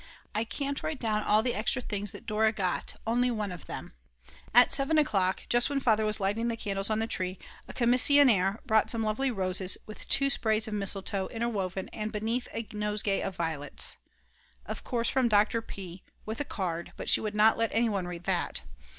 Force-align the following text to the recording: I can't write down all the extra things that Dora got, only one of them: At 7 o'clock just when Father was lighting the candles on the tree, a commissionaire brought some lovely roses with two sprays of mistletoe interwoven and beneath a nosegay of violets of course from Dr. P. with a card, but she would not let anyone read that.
I 0.33 0.45
can't 0.45 0.81
write 0.81 0.99
down 0.99 1.21
all 1.21 1.43
the 1.43 1.53
extra 1.53 1.79
things 1.79 2.11
that 2.11 2.25
Dora 2.25 2.51
got, 2.51 2.95
only 3.05 3.29
one 3.29 3.51
of 3.51 3.67
them: 3.67 3.93
At 4.51 4.73
7 4.73 4.97
o'clock 4.97 5.43
just 5.47 5.69
when 5.69 5.79
Father 5.79 6.03
was 6.05 6.19
lighting 6.19 6.47
the 6.47 6.57
candles 6.57 6.89
on 6.89 6.97
the 6.97 7.05
tree, 7.05 7.37
a 7.67 7.73
commissionaire 7.73 8.61
brought 8.65 8.89
some 8.89 9.03
lovely 9.03 9.29
roses 9.29 9.77
with 9.85 10.07
two 10.07 10.31
sprays 10.31 10.67
of 10.67 10.73
mistletoe 10.73 11.27
interwoven 11.27 11.87
and 11.89 12.11
beneath 12.11 12.47
a 12.51 12.67
nosegay 12.73 13.21
of 13.21 13.35
violets 13.35 13.97
of 14.65 14.83
course 14.83 15.07
from 15.07 15.27
Dr. 15.29 15.61
P. 15.61 16.01
with 16.25 16.39
a 16.41 16.45
card, 16.45 16.93
but 16.97 17.07
she 17.07 17.21
would 17.21 17.35
not 17.35 17.59
let 17.59 17.69
anyone 17.71 18.07
read 18.07 18.23
that. 18.23 18.61